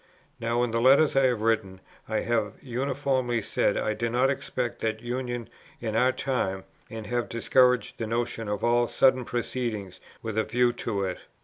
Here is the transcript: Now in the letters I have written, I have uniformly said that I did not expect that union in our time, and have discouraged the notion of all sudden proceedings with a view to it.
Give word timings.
Now 0.39 0.63
in 0.63 0.71
the 0.71 0.81
letters 0.81 1.15
I 1.15 1.25
have 1.27 1.41
written, 1.43 1.79
I 2.09 2.21
have 2.21 2.53
uniformly 2.59 3.39
said 3.43 3.75
that 3.75 3.83
I 3.83 3.93
did 3.93 4.11
not 4.11 4.31
expect 4.31 4.79
that 4.79 5.03
union 5.03 5.47
in 5.79 5.95
our 5.95 6.11
time, 6.11 6.63
and 6.89 7.05
have 7.05 7.29
discouraged 7.29 7.99
the 7.99 8.07
notion 8.07 8.47
of 8.47 8.63
all 8.63 8.87
sudden 8.87 9.25
proceedings 9.25 9.99
with 10.23 10.39
a 10.39 10.43
view 10.43 10.71
to 10.73 11.03
it. 11.03 11.19